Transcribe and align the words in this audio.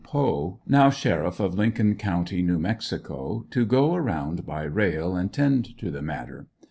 Poe, 0.03 0.59
now 0.65 0.89
Sheriff 0.89 1.39
of 1.39 1.53
Lincoln 1.53 1.93
County, 1.93 2.41
New 2.41 2.57
Mexico, 2.57 3.45
to 3.51 3.65
go 3.67 3.93
around 3.93 4.47
by 4.47 4.63
rail 4.63 5.15
and 5.15 5.31
tend 5.31 5.77
to 5.77 5.91
the 5.91 6.01
matter. 6.01 6.47